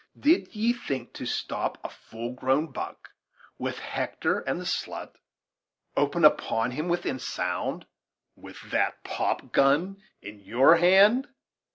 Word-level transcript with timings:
Did 0.19 0.55
ye 0.55 0.73
think 0.73 1.13
to 1.13 1.27
stop 1.27 1.77
a 1.83 1.89
full 1.89 2.31
grown 2.33 2.71
buck, 2.71 3.09
with 3.59 3.77
Hector 3.77 4.39
and 4.39 4.59
the 4.59 4.65
slut 4.65 5.11
open 5.95 6.25
upon 6.25 6.71
him 6.71 6.87
within 6.87 7.19
sound, 7.19 7.85
with 8.35 8.59
that 8.71 9.03
pop 9.03 9.51
gun 9.51 10.01
in 10.19 10.39
your 10.39 10.77
hand! 10.77 11.27